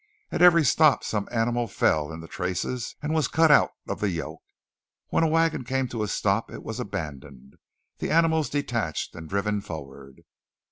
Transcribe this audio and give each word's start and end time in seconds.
At 0.31 0.41
every 0.41 0.65
stop 0.65 1.03
some 1.03 1.27
animal 1.31 1.67
fell 1.67 2.11
in 2.11 2.21
the 2.21 2.27
traces, 2.27 2.95
and 3.03 3.13
was 3.13 3.27
cut 3.27 3.51
out 3.51 3.69
of 3.87 3.99
the 3.99 4.09
yoke. 4.09 4.41
When 5.09 5.23
a 5.23 5.27
wagon 5.27 5.63
came 5.63 5.87
to 5.89 6.01
a 6.01 6.07
stop, 6.07 6.49
it 6.49 6.63
was 6.63 6.79
abandoned, 6.79 7.59
the 7.99 8.09
animals 8.09 8.49
detached 8.49 9.13
and 9.15 9.29
driven 9.29 9.61
forward. 9.61 10.23